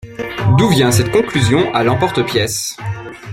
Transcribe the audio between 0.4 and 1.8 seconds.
D’où vient cette conclusion